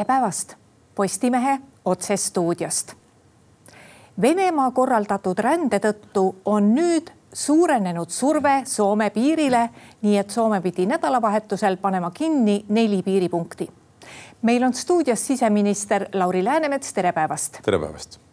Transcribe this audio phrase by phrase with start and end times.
[0.00, 0.54] tere päevast
[0.94, 2.92] Postimehe otsestuudiost.
[4.20, 9.68] Venemaa korraldatud rände tõttu on nüüd suurenenud surve Soome piirile,
[10.02, 13.68] nii et Soome pidi nädalavahetusel panema kinni neli piiripunkti.
[14.42, 17.58] meil on stuudios siseminister Lauri Läänemets, tere päevast.
[17.62, 18.29] tere päevast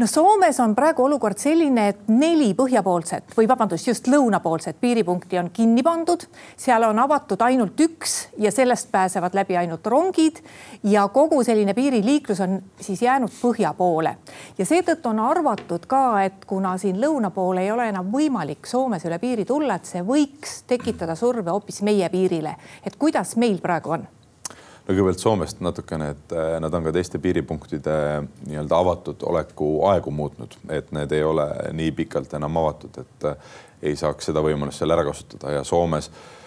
[0.00, 5.50] no Soomes on praegu olukord selline, et neli põhjapoolset või vabandust, just lõunapoolset piiripunkti on
[5.52, 6.22] kinni pandud,
[6.56, 10.40] seal on avatud ainult üks ja sellest pääsevad läbi ainult rongid
[10.88, 14.14] ja kogu selline piiriliiklus on siis jäänud põhja poole.
[14.58, 19.04] Ja seetõttu on arvatud ka, et kuna siin lõuna pool ei ole enam võimalik Soomes
[19.04, 22.56] üle piiri tulla, et see võiks tekitada surve hoopis meie piirile,
[22.86, 24.08] et kuidas meil praegu on
[24.86, 27.96] no kõigepealt Soomest natukene, et äh, nad on ka teiste piiripunktide
[28.48, 33.56] nii-öelda avatud oleku aegu muutnud, et need ei ole nii pikalt enam avatud, et äh,
[33.82, 35.54] ei saaks seda võimalust seal ära kasutada.
[35.58, 36.39] Ja Soomes äh,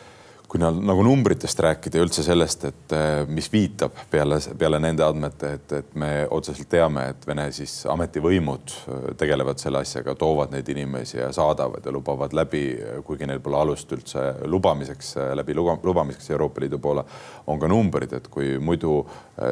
[0.53, 5.49] kui nagu numbritest rääkida ja üldse sellest, et eh, mis viitab peale, peale nende andmete,
[5.57, 10.69] et, et me otseselt teame, et Vene siis ametivõimud eh, tegelevad selle asjaga, toovad neid
[10.69, 12.67] inimesi ja saadavad ja lubavad läbi,
[13.07, 17.07] kuigi neil pole alust üldse lubamiseks, läbi lubamiseks Euroopa Liidu poole,
[17.49, 19.01] on ka numbrid, et kui muidu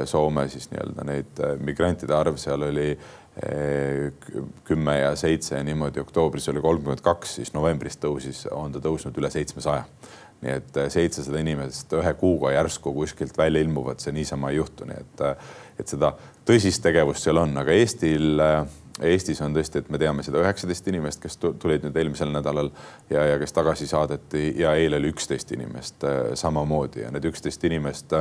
[0.05, 2.91] Soome siis nii-öelda neid migrantide arv seal oli
[4.67, 9.17] kümme ja seitse ja niimoodi oktoobris oli kolmkümmend kaks, siis novembris tõusis, on ta tõusnud
[9.17, 9.87] üle seitsmesaja
[10.41, 14.87] nii et äh, seitsesada inimest ühe kuuga järsku kuskilt välja ilmuvad, see niisama ei juhtu,
[14.89, 16.15] nii et, äh, et seda
[16.47, 18.63] tõsist tegevust seal on, aga Eestil, äh,
[19.11, 22.71] Eestis on tõesti, et me teame seda üheksateist inimest, kes tulid nüüd eelmisel nädalal
[23.09, 26.05] ja, ja kes tagasi saadeti ja eile oli üksteist inimest
[26.37, 28.13] samamoodi ja need üksteist inimest,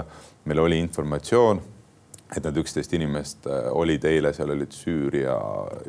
[0.48, 1.60] meil oli informatsioon
[2.30, 5.34] et need üksteist inimest olid eile, seal olid Süüria,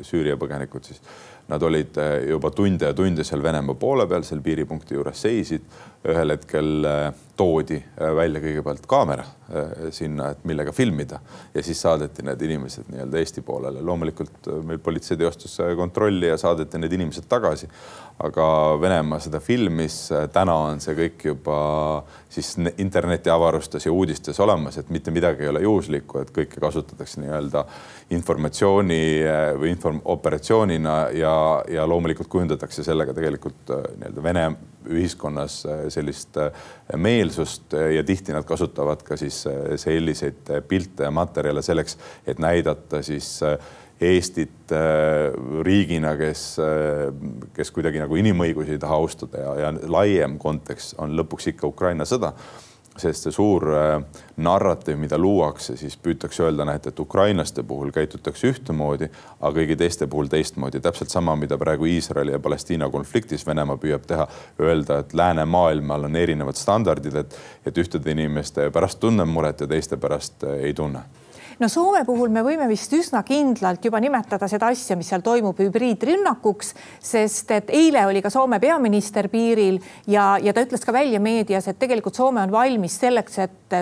[0.02, 0.98] Süüria põgenikud siis
[1.48, 1.96] Nad olid
[2.28, 5.64] juba tunde ja tunde seal Venemaa poole peal, seal piiripunkti juures seisid.
[6.08, 7.04] Ühel hetkel eh,
[7.38, 9.28] toodi eh, välja kõigepealt kaamera
[9.92, 11.18] sinna, et millega filmida
[11.52, 13.82] ja siis saadeti need inimesed nii-öelda Eesti poolele.
[13.84, 17.68] loomulikult meil politsei teostas kontrolli ja saadeti need inimesed tagasi.
[18.24, 18.46] aga
[18.80, 21.58] Venemaa seda filmis, täna on see kõik juba
[22.32, 27.66] siis internetiavarustes ja uudistes olemas, et mitte midagi ei ole juhuslikku, et kõike kasutatakse nii-öelda
[28.16, 29.02] informatsiooni
[29.60, 31.36] või inform operatsioonina ja
[31.68, 34.46] ja loomulikult kujundatakse sellega tegelikult äh, nii-öelda Vene
[34.90, 36.50] ühiskonnas äh, sellist äh,
[36.96, 39.44] meelsust ja tihti nad kasutavad ka siis
[39.76, 43.38] selliseid pilte ja materjale selleks, et näidata siis
[44.02, 44.72] Eestit
[45.62, 46.40] riigina, kes,
[47.54, 52.06] kes kuidagi nagu inimõigusi ei taha austada ja, ja laiem kontekst on lõpuks ikka Ukraina
[52.08, 52.32] sõda
[52.96, 54.02] sest see suur äh,
[54.42, 59.08] narratiiv, mida luuakse, siis püütakse öelda, näete, et ukrainlaste puhul käitutakse ühtemoodi,
[59.40, 60.80] aga kõigi teiste puhul teistmoodi.
[60.80, 64.28] täpselt sama, mida praegu Iisraeli ja Palestiina konfliktis Venemaa püüab teha,
[64.60, 69.96] öelda, et läänemaailmal on erinevad standardid, et, et ühtede inimeste pärast tunnen muret ja teiste
[69.96, 71.06] pärast äh, ei tunne
[71.60, 75.58] no Soome puhul me võime vist üsna kindlalt juba nimetada seda asja, mis seal toimub
[75.58, 81.20] hübriidrünnakuks, sest et eile oli ka Soome peaminister piiril ja, ja ta ütles ka välja
[81.20, 83.78] meedias, et tegelikult Soome on valmis selleks, et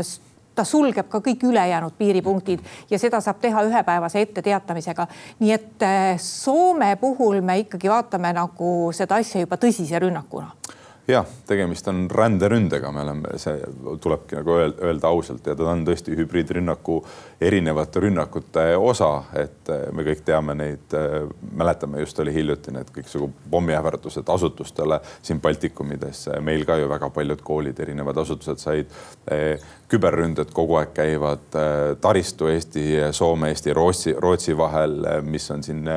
[0.54, 5.06] ta sulgeb ka kõik ülejäänud piiripunktid ja seda saab teha ühepäevase etteteatamisega.
[5.40, 10.59] nii et eh, Soome puhul me ikkagi vaatame nagu seda asja juba tõsise rünnakuna
[11.08, 13.56] jah, tegemist on ränderündega, me oleme, see
[14.02, 16.98] tulebki nagu öelda ausalt ja ta on tõesti hübriidrünnaku
[17.40, 19.10] erinevate rünnakute osa,
[19.40, 25.00] et eh, me kõik teame neid, eh, mäletame just oli hiljuti need kõiksugu pommiähvardused asutustele
[25.22, 28.92] siin Baltikumides, meil ka ju väga paljud koolid, erinevad asutused said
[29.30, 29.56] eh,
[29.90, 31.56] küberründed kogu aeg käivad,
[32.00, 32.84] taristu Eesti,
[33.16, 35.88] Soome, Eesti, Rootsi, Rootsi vahel, mis on siin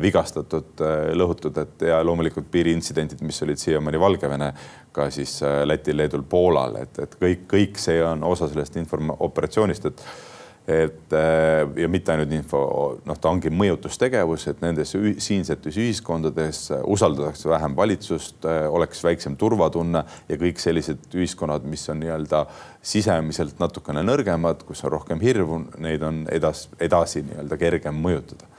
[0.00, 0.80] vigastatud,
[1.18, 4.52] lõhutud, et ja loomulikult piiriintsidentid, mis olid siiamaani Valgevene Valgevene,
[4.92, 9.90] ka siis äh, Lätil, Leedul, Poolal, et, et kõik, kõik see on osa sellest informoperatsioonist,
[9.90, 10.04] et
[10.68, 12.60] et äh, ja mitte ainult info,
[13.04, 14.94] noh, ta ongi mõjutustegevus, et nendes
[15.26, 22.00] siinsetes ühiskondades usaldatakse vähem valitsust, äh, oleks väiksem turvatunne ja kõik sellised ühiskonnad, mis on
[22.00, 22.46] nii-öelda
[22.84, 28.53] sisemiselt natukene nõrgemad, kus on rohkem hirmu, neid on edas, edasi nii-öelda kergem mõjutada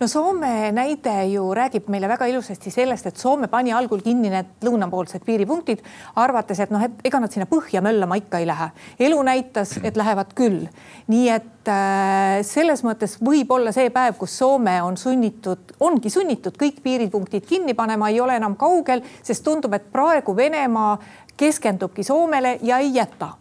[0.00, 4.66] no Soome näide ju räägib meile väga ilusasti sellest, et Soome pani algul kinni need
[4.66, 5.82] lõunapoolsed piiripunktid,
[6.22, 8.70] arvates, et noh, et ega nad sinna põhja möllama ikka ei lähe.
[9.08, 10.66] elu näitas, et lähevad küll.
[11.06, 16.58] nii et äh, selles mõttes võib olla see päev, kus Soome on sunnitud, ongi sunnitud
[16.58, 20.98] kõik piiripunktid kinni panema, ei ole enam kaugel, sest tundub, et praegu Venemaa
[21.36, 23.36] keskendubki Soomele ja ei jäta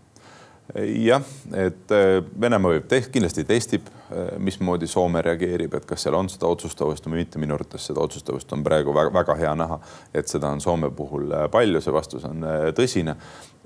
[0.73, 1.23] jah,
[1.53, 3.91] et äh, Venemaa võib, kindlasti testib
[4.37, 8.51] mismoodi Soome reageerib, et kas seal on seda otsustavust või mitte, minu arvates seda otsustavust
[8.53, 9.79] on praegu väga-väga hea näha,
[10.13, 12.45] et seda on Soome puhul palju, see vastus on
[12.77, 13.17] tõsine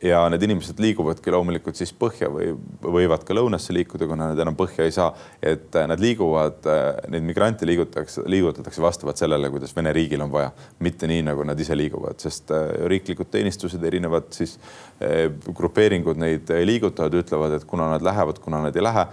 [0.04, 2.52] ja need inimesed liiguvadki loomulikult siis põhja või
[2.82, 5.10] võivad ka lõunasse liikuda, kuna nad enam põhja ei saa.
[5.42, 6.68] et nad liiguvad,
[7.12, 11.60] neid migrante liigutatakse, liigutatakse vastavalt sellele, kuidas Vene riigil on vaja, mitte nii, nagu nad
[11.60, 14.58] ise liiguvad, sest äh, riiklikud teenistused, erinevad siis
[15.04, 19.08] äh, grupeeringud neid liigutavad, ütlevad, et kuna nad lähevad, kuna nad ei lähe.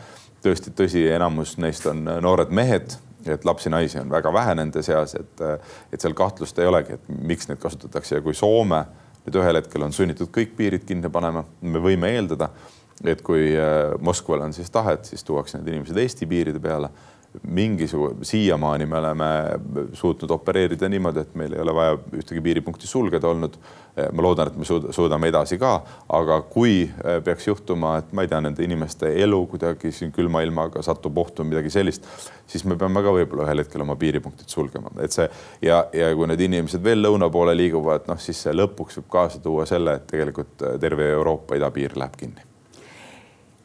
[0.47, 2.95] tõesti tõsi, enamus neist on noored mehed
[3.27, 5.41] et lapsi-naisi on väga vähe nende seas, et,
[5.93, 8.85] et seal kahtlust ei olegi, et miks neid kasutatakse ja kui Soome
[9.27, 12.51] nüüd ühel hetkel on sunnitud kõik piirid kinni panema, me võime eeldada,
[13.05, 16.93] et kui äh, Moskval on siis tahet, siis tuuakse need inimesed Eesti piiride peale
[17.43, 19.25] mingisugune, siiamaani me oleme
[19.93, 23.59] suutnud opereerida niimoodi, et meil ei ole vaja ühtegi piiripunkti sulgeda olnud.
[24.13, 25.71] ma loodan, et me suudame edasi ka,
[26.13, 30.43] aga kui eh, peaks juhtuma, et ma ei tea, nende inimeste elu kuidagi siin külma
[30.45, 32.05] ilmaga satub ohtu või midagi sellist,
[32.47, 35.25] siis me peame ka võib-olla ühel hetkel oma piiripunktid sulgema, et see
[35.65, 39.41] ja, ja kui need inimesed veel lõuna poole liiguvad, noh, siis see lõpuks võib kaasa
[39.41, 42.46] tuua selle, et tegelikult terve Euroopa idapiir läheb kinni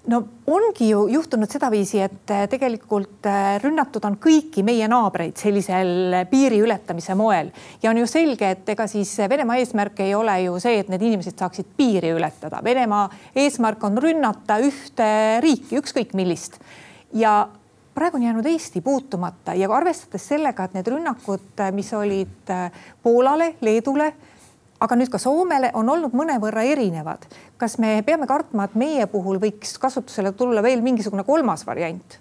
[0.10, 6.24] no ongi ju juhtunud sedaviisi, et äh, tegelikult äh, rünnatud on kõiki meie naabreid sellisel
[6.32, 7.52] piiri ületamise moel
[7.84, 11.06] ja on ju selge, et ega siis Venemaa eesmärk ei ole ju see, et need
[11.06, 12.64] inimesed saaksid piiri ületada.
[12.64, 15.12] Venemaa eesmärk on rünnata ühte
[15.46, 16.58] riiki, ükskõik millist
[17.14, 17.46] ja
[17.94, 22.54] praegu on jäänud Eesti puutumata ja arvestades sellega, et need rünnakud, mis olid
[23.04, 24.14] Poolale, Leedule
[24.82, 27.28] aga nüüd ka Soomele on olnud mõnevõrra erinevad.
[27.62, 32.20] Kas me peame kartma, et meie puhul võiks kasutusele tulla veel mingisugune kolmas variant?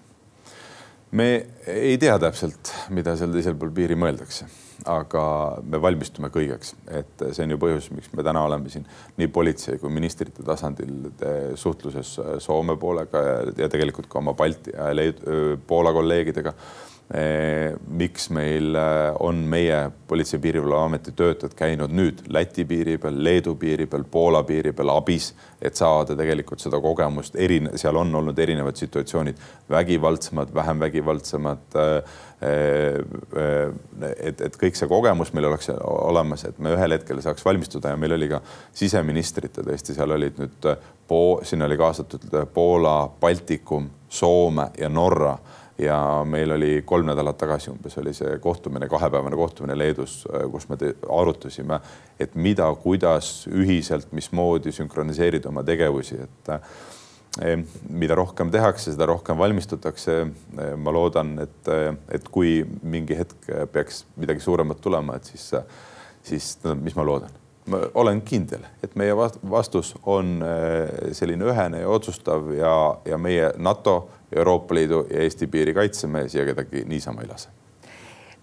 [1.10, 1.28] me
[1.66, 4.44] ei tea täpselt, mida seal teisel pool piiri mõeldakse,
[4.90, 5.22] aga
[5.66, 8.86] me valmistume kõigeks, et see on ju põhjus, miks me täna oleme siin
[9.18, 11.10] nii politsei kui ministrite tasandil
[11.58, 12.12] suhtluses
[12.44, 13.24] Soome poolega
[13.58, 16.54] ja, tegelikult ka oma Balti ja Leedu, Poola kolleegidega
[17.10, 23.56] miks meil eh, on meie Politsei- ja Piirivalveameti töötajad käinud nüüd Läti piiri peal, Leedu
[23.58, 28.38] piiri peal, Poola piiri peal abis, et saada tegelikult seda kogemust, erine-, seal on olnud
[28.38, 31.78] erinevad situatsioonid, vägivaldsemad, vähem vägivaldsemad.
[31.82, 32.02] Eh,
[34.16, 37.98] et, et kõik see kogemus meil oleks olemas, et me ühel hetkel saaks valmistuda ja
[38.00, 38.38] meil oli ka
[38.72, 40.70] siseministrite tõesti, seal olid nüüd,
[41.44, 45.34] sinna oli kaasatud Poola, Baltikum, Soome ja Norra
[45.80, 50.22] ja meil oli kolm nädalat tagasi umbes oli see kohtumine, kahepäevane kohtumine Leedus,
[50.52, 50.78] kus me
[51.08, 51.80] arutasime,
[52.20, 56.52] et mida, kuidas ühiselt, mismoodi sünkroniseerida oma tegevusi, et
[57.40, 57.56] eh,
[57.88, 60.20] mida rohkem tehakse, seda rohkem valmistutakse.
[60.58, 61.74] Eh, ma loodan, et,
[62.12, 65.52] et kui mingi hetk peaks midagi suuremat tulema, et siis,
[66.22, 67.36] siis mis ma loodan
[67.70, 70.40] ma olen kindel, et meie vastus on
[71.14, 72.72] selline ühene ja otsustav ja,
[73.06, 77.48] ja meie NATO Euroopa Liidu ja Eesti piiri kaitseme siia kedagi niisama ei lase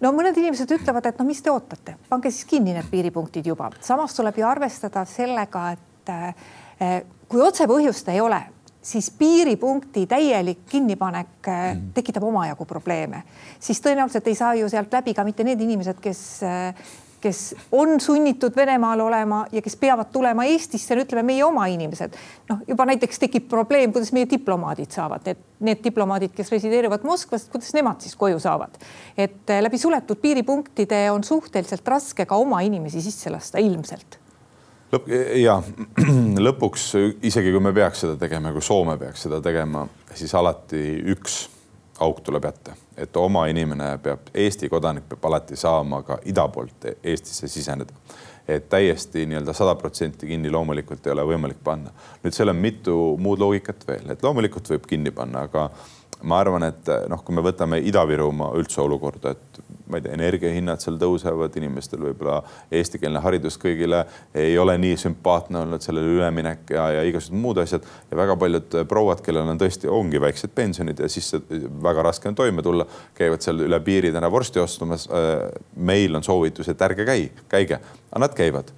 [0.00, 3.70] no mõned inimesed ütlevad, et no mis te ootate, pange siis kinni need piiripunktid juba.
[3.80, 8.40] samas tuleb ju arvestada sellega, et eh, kui otsepõhjust ei ole,
[8.82, 11.90] siis piiripunkti täielik kinnipanek eh, mm.
[11.96, 13.22] tekitab omajagu probleeme,
[13.60, 16.88] siis tõenäoliselt ei saa ju sealt läbi ka mitte need inimesed, kes eh,
[17.20, 22.14] kes on sunnitud Venemaal olema ja kes peavad tulema Eestisse, ütleme, meie oma inimesed.
[22.48, 27.48] noh, juba näiteks tekib probleem, kuidas meie diplomaadid saavad, need, need diplomaadid, kes resideerivad Moskvas,
[27.52, 28.78] kuidas nemad siis koju saavad.
[29.16, 34.18] et eh, läbi suletud piiripunktide on suhteliselt raske ka oma inimesi sisse lasta, ilmselt
[34.92, 35.58] lõpp ja
[36.48, 36.90] lõpuks
[37.28, 39.84] isegi kui me peaks seda tegema, kui Soome peaks seda tegema,
[40.16, 41.42] siis alati üks
[42.00, 46.90] auk tuleb ette, et oma inimene peab, Eesti kodanik peab alati saama ka ida poolt
[47.02, 47.94] Eestisse siseneda.
[48.48, 51.90] et täiesti nii-öelda sada protsenti kinni loomulikult ei ole võimalik panna.
[52.22, 55.70] nüüd seal on mitu muud loogikat veel, et loomulikult võib kinni panna, aga
[56.22, 60.82] ma arvan, et noh, kui me võtame Ida-Virumaa üldse olukorda, et ma ei tea, energiahinnad
[60.82, 62.40] seal tõusevad, inimestel võib-olla
[62.74, 64.02] eestikeelne haridus kõigile
[64.36, 68.78] ei ole nii sümpaatne olnud, sellele üleminek ja, ja igasugused muud asjad ja väga paljud
[68.90, 71.32] prouad, kellel on tõesti, ongi väiksed pensionid ja siis
[71.84, 72.86] väga raske on toime tulla,
[73.18, 75.08] käivad seal üle piiri täna vorsti ostmas.
[75.76, 78.72] meil on soovitus, et ärge käi, käige, aga nad käivad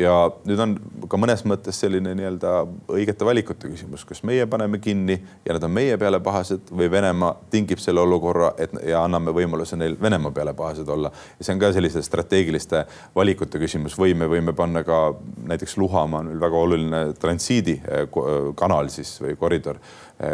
[0.00, 0.12] ja
[0.44, 0.74] nüüd on
[1.10, 2.52] ka mõnes mõttes selline nii-öelda
[2.92, 7.32] õigete valikute küsimus, kas meie paneme kinni ja nad on meie peale pahased või Venemaa
[7.52, 11.10] tingib selle olukorra, et ja anname võimaluse neil Venemaa peale pahased olla.
[11.38, 12.84] ja see on ka selliste strateegiliste
[13.16, 15.00] valikute küsimus või me võime panna ka
[15.48, 19.80] näiteks Luhamaa on meil väga oluline transiidikanal siis või koridor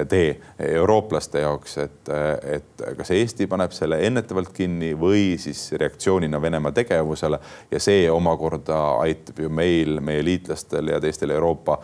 [0.09, 2.11] tee eurooplaste jaoks, et,
[2.55, 8.79] et kas Eesti paneb selle ennetavalt kinni või siis reaktsioonina Venemaa tegevusele ja see omakorda
[9.03, 11.81] aitab ju meil, meie liitlastel ja teistel Euroopa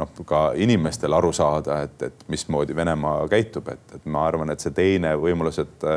[0.00, 4.64] noh, ka inimestel aru saada, et, et mismoodi Venemaa käitub, et, et ma arvan, et
[4.64, 5.90] see teine võimalus, et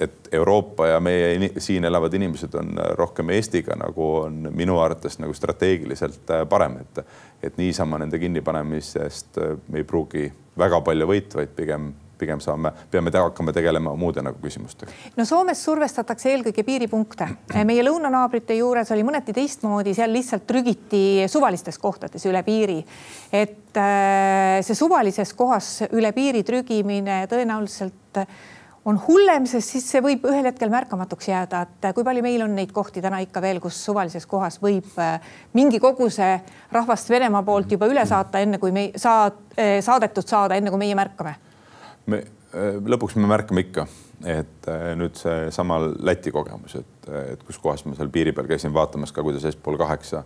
[0.00, 5.34] et Euroopa ja meie siin elavad inimesed on rohkem Eestiga nagu on minu arvates nagu
[5.34, 7.04] strateegiliselt parem, et
[7.42, 9.38] et niisama nende kinnipanemisest
[9.68, 10.26] me ei pruugi
[10.60, 14.92] väga palju võita, vaid pigem pigem saame, peame te hakkama tegelema muude nagu küsimustega.
[15.16, 17.28] no Soomes survestatakse eelkõige piiripunkte.
[17.64, 21.02] meie lõunanaabrite juures oli mõneti teistmoodi, seal lihtsalt trügiti
[21.32, 22.78] suvalistes kohtades üle piiri.
[23.32, 28.24] et äh, see suvalises kohas üle piiri trügimine tõenäoliselt
[28.84, 32.54] on hullem, sest siis see võib ühel hetkel märkamatuks jääda, et kui palju meil on
[32.56, 36.32] neid kohti täna ikka veel, kus suvalises kohas võib äh, mingi koguse
[36.72, 40.80] rahvast Venemaa poolt juba üle saata, enne kui me saad, äh, saadetud saada, enne kui
[40.80, 41.36] meie märkame?
[42.10, 43.86] me äh, lõpuks me märkame ikka,
[44.24, 44.70] et
[45.00, 49.24] nüüd seesama Läti kogemus, et, et kus kohas ma seal piiri peal käisin vaatamas ka,
[49.24, 50.24] kuidas Est-Pool kaheksa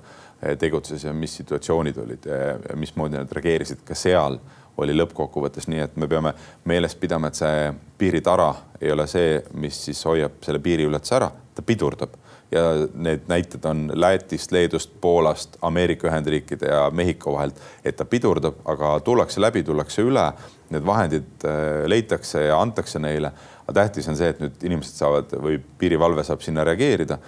[0.59, 4.41] tegutses ja mis situatsioonid olid ja mismoodi nad reageerisid ka seal
[4.77, 8.51] oli lõppkokkuvõttes nii, et me peame meeles pidama, et see piiritara
[8.81, 12.17] ei ole see, mis siis hoiab selle piiriületuse ära, ta pidurdab
[12.55, 12.63] ja
[12.95, 18.99] need näited on Lätist, Leedust, Poolast, Ameerika Ühendriikide ja Mehhiko vahelt, et ta pidurdab, aga
[19.05, 20.27] tullakse läbi, tullakse üle,
[20.75, 23.33] need vahendid äh, leitakse ja antakse neile.
[23.65, 27.19] aga tähtis on see, et nüüd inimesed saavad või piirivalve saab sinna reageerida.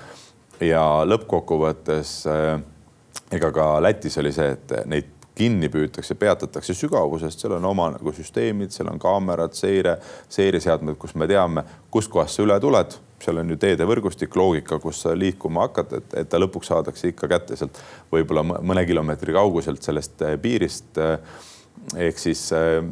[0.61, 2.61] ja lõppkokkuvõttes äh,
[3.33, 8.13] ega ka Lätis oli see, et neid kinni püütakse, peatatakse sügavusest, seal on oma nagu
[8.17, 9.99] süsteemid, seal on kaamerad, seire,
[10.33, 12.97] seireseadmed, kus me teame, kustkohast sa üle tuled.
[13.21, 17.29] seal on ju teedevõrgustik, loogika, kus sa liikuma hakkad, et, et ta lõpuks saadakse ikka
[17.33, 17.79] kätte sealt
[18.13, 21.01] võib-olla mõne kilomeetri kauguselt sellest eh, piirist.
[21.97, 22.83] ehk siis eh,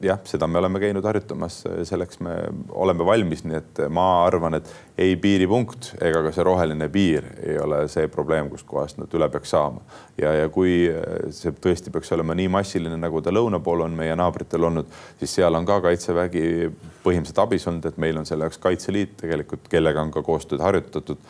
[0.00, 2.36] jah, seda me oleme käinud harjutamas, selleks me
[2.72, 7.58] oleme valmis, nii et ma arvan, et ei piiripunkt ega ka see roheline piir ei
[7.60, 9.82] ole see probleem, kuskohast nad üle peaks saama.
[10.20, 10.88] ja, ja kui
[11.36, 14.88] see tõesti peaks olema nii massiline, nagu ta lõuna pool on meie naabritel olnud,
[15.20, 16.46] siis seal on ka kaitsevägi
[17.04, 21.20] põhimõtteliselt abis olnud, et meil on selle jaoks Kaitseliit tegelikult, kellega on ka koostööd harjutatud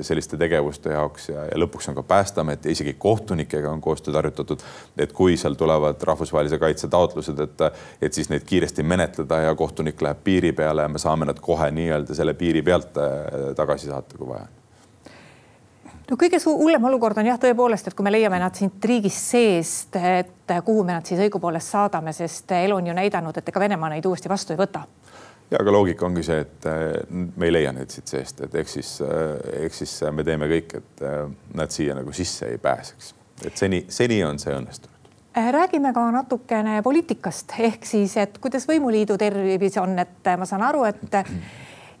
[0.00, 4.62] selliste tegevuste jaoks ja, ja lõpuks on ka Päästeamet ja isegi kohtunikega on koostööd harjutatud.
[4.96, 7.64] et kui seal tulevad rahvusvahelise kaitse taotlused, et,
[8.02, 11.70] et siis neid kiiresti menetleda ja kohtunik läheb piiri peale ja me saame nad kohe
[11.70, 14.48] nii-öelda selle piiri pealt äh, tagasi saata, kui vaja
[16.10, 19.96] no kõige hullem olukord on jah, tõepoolest, et kui me leiame nad siit riigist seest,
[19.96, 23.92] et kuhu me nad siis õigupoolest saadame, sest elu on ju näidanud, et ega Venemaa
[23.92, 24.84] neid uuesti vastu ei võta
[25.50, 28.70] ja aga loogika ongi see, et äh, me ei leia neid siit seest, et ehk
[28.70, 31.20] siis, äh, ehk siis me teeme kõik, et äh,
[31.58, 33.14] nad siia nagu sisse ei pääseks.
[33.46, 35.10] et seni, seni on see õnnestunud.
[35.34, 40.84] räägime ka natukene poliitikast ehk siis, et kuidas võimuliidu tervis on, et ma saan aru,
[40.84, 41.18] et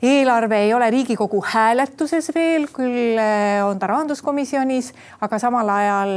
[0.04, 3.18] eelarve ei ole Riigikogu hääletuses veel, küll
[3.66, 6.14] on ta rahanduskomisjonis, aga samal ajal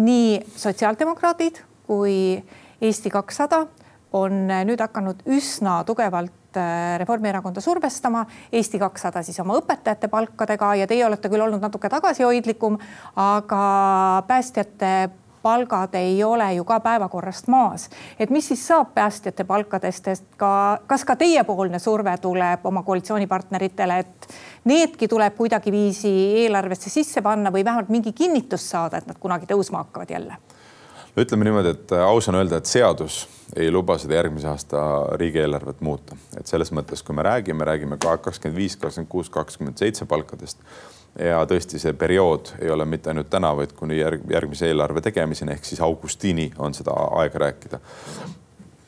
[0.00, 2.38] nii sotsiaaldemokraadid kui
[2.80, 3.66] Eesti kakssada
[4.12, 10.90] on nüüd hakanud üsna tugevalt äh, Reformierakonda survestama, Eesti kakssada siis oma õpetajate palkadega ja
[10.90, 12.78] teie olete küll olnud natuke tagasihoidlikum,
[13.16, 13.62] aga
[14.28, 14.94] päästjate
[15.42, 17.88] palgad ei ole ju ka päevakorrast maas.
[18.18, 23.98] et mis siis saab päästjate palkadest, et ka, kas ka teiepoolne surve tuleb oma koalitsioonipartneritele,
[23.98, 24.28] et
[24.64, 26.12] needki tuleb kuidagiviisi
[26.44, 30.36] eelarvesse sisse panna või vähemalt mingi kinnitust saada, et nad kunagi tõusma hakkavad jälle?
[31.18, 33.24] Ütleme niimoodi, et aus on öelda, et seadus
[33.56, 34.82] ei luba seda järgmise aasta
[35.18, 39.80] riigieelarvet muuta, et selles mõttes, kui me räägime, räägime ka kakskümmend viis, kakskümmend kuus, kakskümmend
[39.80, 40.62] seitse palkadest
[41.18, 45.56] ja tõesti, see periood ei ole mitte ainult täna, vaid kuni järg, järgmise eelarve tegemiseni
[45.56, 47.80] ehk siis augustini on seda aega rääkida.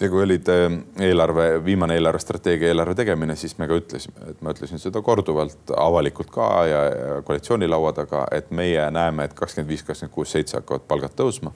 [0.00, 4.54] Ja kui olid eh, eelarve, viimane eelarvestrateegia eelarve tegemine, siis me ka ütlesime, et ma
[4.54, 9.70] ütlesin seda korduvalt avalikult ka ja, ja koalitsiooni laua taga, et meie näeme, et kakskümmend
[9.70, 11.54] viis, kakskümmend kuus, seitse hakkavad palgad tõusma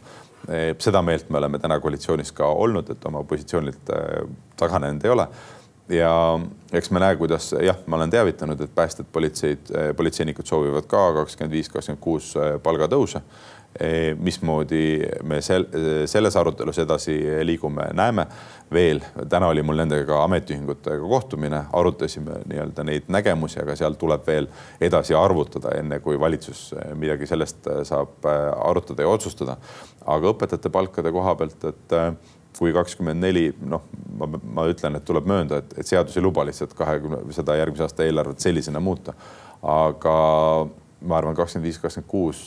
[0.78, 5.28] seda meelt me oleme täna koalitsioonis ka olnud, et oma positsioonilt äh, taganenud ei ole.
[5.88, 6.12] ja
[6.72, 11.02] eks me näe, kuidas jah, ma olen teavitanud, et päästjad, politseid, äh, politseinikud soovivad ka
[11.20, 13.22] kakskümmend viis, kakskümmend kuus palgatõuse
[14.18, 14.82] mismoodi
[15.28, 15.66] me sel,
[16.08, 18.26] selles arutelus edasi liigume, näeme
[18.72, 19.00] veel.
[19.28, 24.48] täna oli mul nendega ametiühingutega kohtumine, arutasime nii-öelda neid nägemusi, aga seal tuleb veel
[24.80, 29.56] edasi arvutada, enne kui valitsus midagi sellest saab arutada ja otsustada.
[30.06, 31.96] aga õpetajate palkade koha pealt, et
[32.58, 33.84] kui kakskümmend neli, noh,
[34.18, 37.86] ma, ma ütlen, et tuleb möönda, et, et seadus ei luba lihtsalt kahekümne, seda järgmise
[37.86, 39.14] aasta eelarvet sellisena muuta.
[39.62, 40.16] aga
[41.00, 42.46] ma arvan, kakskümmend viis, kakskümmend kuus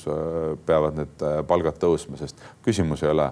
[0.66, 3.30] peavad need palgad tõusma, sest küsimus ei ole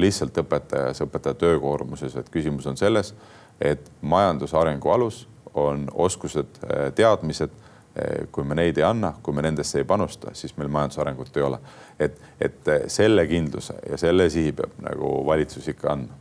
[0.00, 3.14] lihtsalt õpetajas, õpetaja töökoormuses, et küsimus on selles,
[3.60, 5.24] et majanduse arengu alus
[5.58, 6.62] on oskused,
[6.94, 7.56] teadmised
[8.32, 11.58] kui me neid ei anna, kui me nendesse ei panusta, siis meil majandusarengut ei ole.
[11.98, 16.19] et, et selle kindluse ja selle sihi peab nagu valitsus ikka andma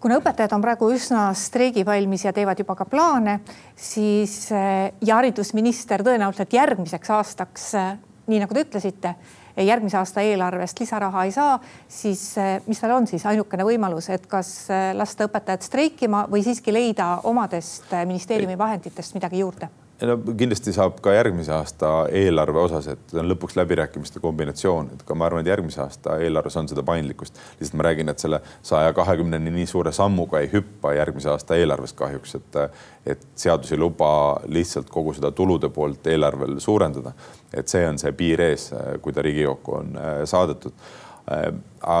[0.00, 3.40] kuna õpetajad on praegu üsna streigivalmis ja teevad juba ka plaane,
[3.76, 7.66] siis ja haridusminister tõenäoliselt järgmiseks aastaks,
[8.30, 9.14] nii nagu te ütlesite,
[9.60, 12.22] järgmise aasta eelarvest lisaraha ei saa, siis
[12.66, 17.92] mis tal on siis ainukene võimalus, et kas lasta õpetajad streikima või siiski leida omadest
[18.06, 19.68] ministeeriumi vahenditest midagi juurde?
[20.06, 25.16] No kindlasti saab ka järgmise aasta eelarve osas, et on lõpuks läbirääkimiste kombinatsioon, et ka
[25.18, 27.38] ma arvan, et järgmise aasta eelarves on seda paindlikkust.
[27.60, 31.92] lihtsalt ma räägin, et selle saja kahekümneni nii suure sammuga ei hüppa järgmise aasta eelarves
[31.98, 32.58] kahjuks, et,
[33.14, 34.10] et seadus ei luba
[34.48, 37.12] lihtsalt kogu seda tulude poolt eelarvel suurendada.
[37.54, 38.70] et see on see piir ees,
[39.02, 40.72] kui ta Riigikokku on äh, saadetud.
[41.30, 41.50] Äh,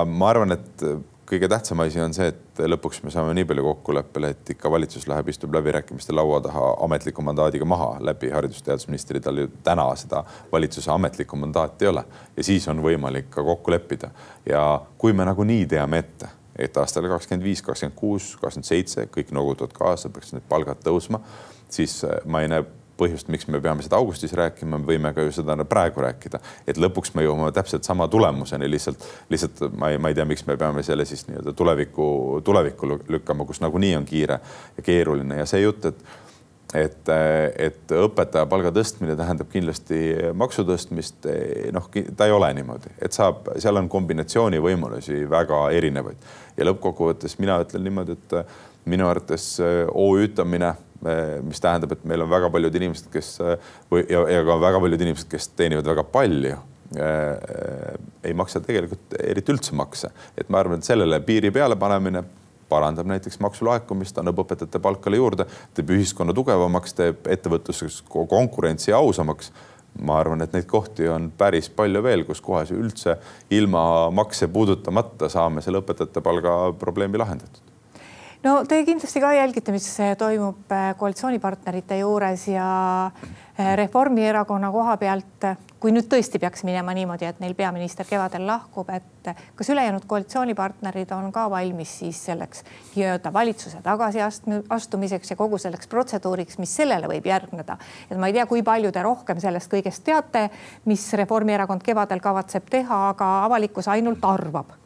[0.06, 0.84] ma arvan, et
[1.30, 5.06] kõige tähtsam asi on see, et lõpuks me saame nii palju kokkuleppele, et ikka valitsus
[5.10, 10.90] läheb, istub läbirääkimiste laua taha ametliku mandaadiga maha läbi haridus-teadusministri, tal ju täna seda valitsuse
[10.90, 12.04] ametlikku mandaati ei ole
[12.36, 14.10] ja siis on võimalik ka kokku leppida.
[14.46, 19.30] ja kui me nagunii teame ette, et aastal kakskümmend viis, kakskümmend kuus, kakskümmend seitse kõik
[19.32, 21.22] noogutavad kaasa, peaks need palgad tõusma,
[21.70, 22.66] siis ma ei näe
[23.00, 26.80] põhjust, miks me peame seda augustis rääkima, me võime ka ju seda praegu rääkida, et
[26.80, 30.58] lõpuks me jõuame täpselt sama tulemuseni, lihtsalt, lihtsalt ma ei, ma ei tea, miks me
[30.60, 32.08] peame selle siis nii-öelda tulevikku,
[32.46, 34.40] tulevikku lükkama, kus nagunii on kiire
[34.76, 35.42] ja keeruline.
[35.42, 36.18] Ja see jutt, et
[36.74, 37.08] et,
[37.58, 39.96] et õpetaja palga tõstmine tähendab kindlasti
[40.38, 41.26] maksu tõstmist.
[41.74, 46.28] noh, ta ei ole niimoodi, et saab, seal on kombinatsiooni võimalusi väga erinevaid.
[46.56, 48.36] Ja lõppkokkuvõttes mina ütlen niimoodi, et
[48.84, 50.74] minu arvates OÜ-tamine
[51.42, 53.38] mis tähendab, et meil on väga paljud inimesed, kes
[53.88, 56.58] või ja, ja ka väga paljud inimesed, kes teenivad väga palju
[58.24, 62.24] ei maksa tegelikult eriti üldse makse, et ma arvan, et sellele piiri peale panemine
[62.70, 69.52] parandab näiteks maksulaekumist, annab õpetajate palkale juurde, teeb ühiskonna tugevamaks, teeb ettevõtluses konkurentsi ausamaks.
[70.06, 73.16] ma arvan, et neid kohti on päris palju veel, kus kohas üldse
[73.50, 77.69] ilma makse puudutamata saame selle õpetajate palga probleemi lahendatud
[78.42, 79.86] no te kindlasti ka jälgite, mis
[80.18, 82.70] toimub äh, koalitsioonipartnerite juures ja
[83.06, 85.44] äh, Reformierakonna koha pealt,
[85.80, 91.12] kui nüüd tõesti peaks minema niimoodi, et neil peaminister kevadel lahkub, et kas ülejäänud koalitsioonipartnerid
[91.16, 92.64] on ka valmis siis selleks
[92.94, 97.76] nii-öelda valitsuse tagasiastumiseks ja kogu selleks protseduuriks, mis sellele võib järgneda.
[98.10, 100.48] et ma ei tea, kui palju te rohkem sellest kõigest teate,
[100.84, 104.78] mis Reformierakond kevadel kavatseb teha, aga avalikkus ainult arvab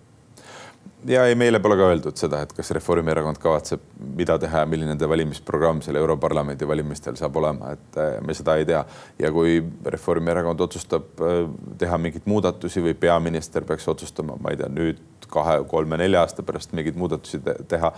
[1.08, 3.82] ja ei, meile pole ka öeldud seda, et kas Reformierakond kavatseb,
[4.16, 8.56] mida teha ja milline nende valimisprogramm seal Europarlamendi valimistel saab olema, et eh, me seda
[8.60, 8.84] ei tea.
[9.20, 9.58] ja kui
[9.94, 11.42] Reformierakond otsustab eh,
[11.80, 15.02] teha mingeid muudatusi või peaminister peaks otsustama, ma ei tea, nüüd
[15.34, 17.92] kahe, kolme, nelja aasta pärast mingeid muudatusi te teha.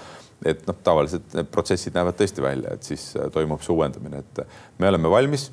[0.44, 4.44] et noh, tavaliselt need protsessid näevad tõesti välja, et siis eh, toimub see uuendamine, et
[4.78, 5.50] me oleme valmis.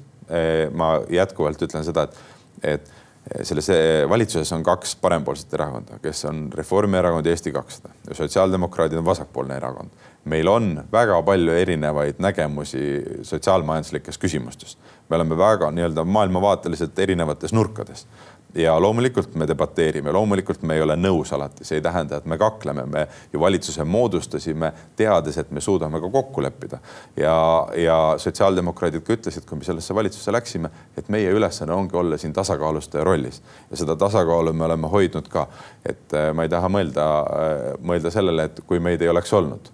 [0.73, 2.19] ma jätkuvalt ütlen seda, et,
[2.63, 3.02] et
[3.43, 8.99] selles eh, valitsuses on kaks parempoolset erakonda, kes on Reformierakond ja Eesti kakssada ja sotsiaaldemokraadid
[8.99, 9.89] on vasakpoolne erakond.
[10.25, 14.77] meil on väga palju erinevaid nägemusi sotsiaalmajanduslikes küsimustes.
[15.09, 18.07] me oleme väga nii-öelda maailmavaateliselt erinevates nurkades
[18.55, 22.37] ja loomulikult me debateerime, loomulikult me ei ole nõus alati, see ei tähenda, et me
[22.37, 26.79] kakleme, me ju valitsuse moodustasime, teades, et me suudame ka kokku leppida.
[27.17, 27.35] ja,
[27.77, 32.33] ja sotsiaaldemokraadid ka ütlesid, kui me sellesse valitsusse läksime, et meie ülesanne ongi olla siin
[32.33, 35.47] tasakaalustaja rollis ja seda tasakaalu me oleme hoidnud ka.
[35.85, 39.73] et äh, ma ei taha mõelda, äh, mõelda sellele, et kui meid ei oleks olnud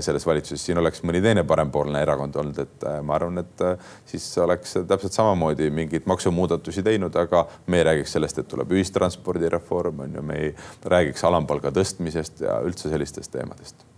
[0.00, 3.90] selles valitsuses, siin oleks mõni teine parempoolne erakond olnud, et eh, ma arvan, et eh,
[4.08, 10.06] siis oleks täpselt samamoodi mingeid maksumuudatusi teinud, aga me ei räägiks sellest, et tuleb ühistranspordireform
[10.06, 13.84] on ju, me ei räägiks alampalga tõstmisest ja üldse sellistest teemadest.
[13.84, 13.95] Eh,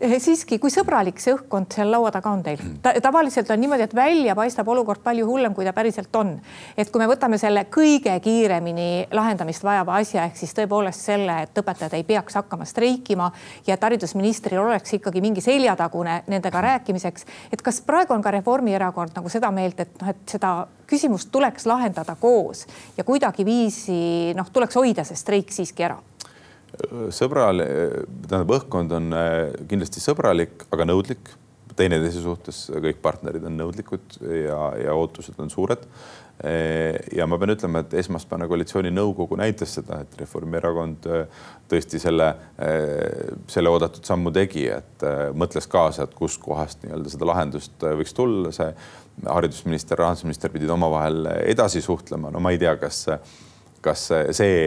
[0.00, 2.92] siiski, kui sõbralik see õhkkond seal laua taga on teil Ta,?
[3.02, 6.32] tavaliselt on niimoodi, et välja paistab olukord palju hullem, kui ta päriselt on.
[6.76, 11.62] et kui me võtame selle kõige kiiremini lahendamist vajava asja ehk siis tõepoolest selle, et
[11.62, 13.30] õpetajad ei peaks hakkama streikima
[13.66, 17.26] ja et haridusministril oleks ikkagi mingi seljatagune nendega rääkimiseks.
[17.52, 20.54] et kas praegu on ka Reformierakond nagu seda meelt, et noh, et seda
[20.90, 26.00] küsimust tuleks lahendada koos ja kuidagiviisi noh, tuleks hoida see streik siiski ära
[27.14, 27.62] sõbral,
[28.26, 29.36] tähendab, õhkkond on äh,
[29.70, 31.36] kindlasti sõbralik, aga nõudlik.
[31.80, 35.86] teineteise suhtes kõik partnerid on nõudlikud ja, ja ootused on suured.
[37.12, 41.06] ja ma pean ütlema, et esmaspäevane koalitsiooninõukogu näitas seda, et Reformierakond
[41.70, 42.28] tõesti selle,
[43.46, 45.04] selle oodatud sammu tegi, et
[45.36, 48.72] mõtles kaasa, et kuskohast nii-öelda seda lahendust võiks tulla, see
[49.28, 53.04] haridusminister, rahandusminister pidid omavahel edasi suhtlema, no ma ei tea, kas,
[53.84, 54.64] kas see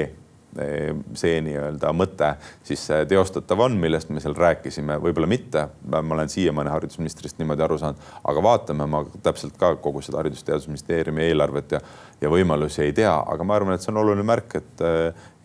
[1.18, 5.68] see nii-öelda mõte siis teostatav on, millest me seal rääkisime, võib-olla mitte.
[5.90, 11.26] ma olen siiamaani haridusministrist niimoodi aru saanud, aga vaatame, ma täpselt ka kogu seda Haridus-Teadusministeeriumi
[11.28, 11.82] eelarvet ja,
[12.22, 14.86] ja võimalusi ei tea, aga ma arvan, et see on oluline märk, et,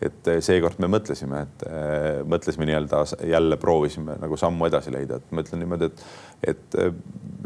[0.09, 1.67] et seekord me mõtlesime, et
[2.29, 6.03] mõtlesime nii-öelda jälle proovisime nagu sammu edasi leida, et ma ütlen niimoodi, et,
[6.53, 6.81] et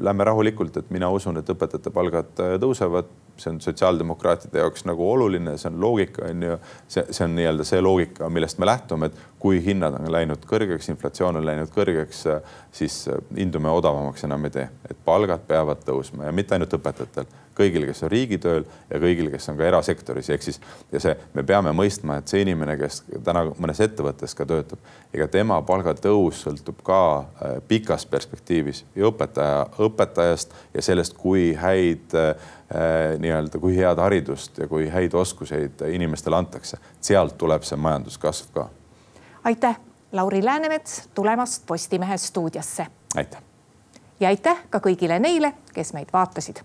[0.04, 5.58] lähme rahulikult, et mina usun, et õpetajate palgad tõusevad see on sotsiaaldemokraatide jaoks nagu oluline,
[5.58, 6.58] see on loogika, on ju.
[6.88, 10.90] see, see on nii-öelda see loogika, millest me lähtume, et kui hinnad on läinud kõrgeks,
[10.94, 12.26] inflatsioon on läinud kõrgeks,
[12.72, 13.00] siis
[13.36, 17.86] hindu me odavamaks enam ei tee, et palgad peavad tõusma ja mitte ainult õpetajatel, kõigil,
[17.90, 20.60] kes on riigitööl ja kõigil, kes on ka erasektoris, ehk siis
[20.92, 24.82] ja see, me peame mõistma, et see inimene, kes täna mõnes ettevõttes ka töötab,
[25.14, 32.18] ega tema palgatõus sõltub ka äh, pikas perspektiivis ja õpetaja, õpetajast ja sellest, kui häid
[32.18, 32.36] äh,
[33.20, 38.70] nii-öelda, kui head haridust ja kui häid oskuseid inimestele antakse, sealt tuleb see majanduskasv ka.
[39.44, 39.80] aitäh,
[40.14, 42.88] Lauri Läänemets tulemast Postimehe stuudiosse.
[43.16, 43.42] aitäh.
[44.20, 46.64] ja aitäh ka kõigile neile, kes meid vaatasid.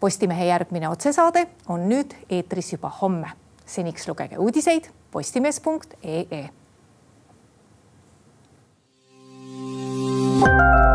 [0.00, 3.30] Postimehe järgmine otsesaade on nüüd eetris juba homme.
[3.68, 6.48] seniks lugege uudiseid postimees.ee.
[10.40, 10.87] thank you